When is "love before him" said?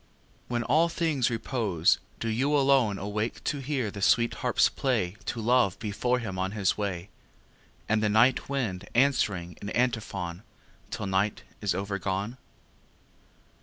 5.39-6.39